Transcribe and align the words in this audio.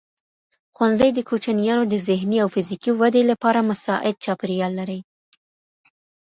ښوونځی 0.75 1.09
د 1.13 1.19
کوچنیانو 1.29 1.83
د 1.87 1.95
ذهني 2.07 2.37
او 2.43 2.47
فزیکي 2.53 2.91
ودې 2.93 3.23
لپاره 3.31 3.67
مساعد 3.69 4.15
چاپېریال 4.25 4.71
لري. 4.79 4.99